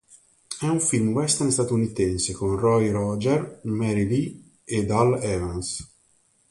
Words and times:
È 0.59 0.65
un 0.65 0.79
film 0.79 1.09
western 1.11 1.51
statunitense 1.51 2.33
con 2.33 2.57
Roy 2.57 2.89
Rogers, 2.89 3.59
Mary 3.65 4.07
Lee 4.07 4.45
e 4.63 4.83
Dale 4.83 5.21
Evans. 5.21 5.87